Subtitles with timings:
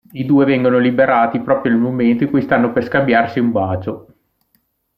[0.13, 4.07] I due vengono liberati proprio nel momento in cui stanno per scambiarsi un bacio.